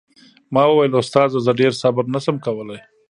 [0.53, 2.79] ما وويل استاده زه ډېر صبر نه سم کولاى.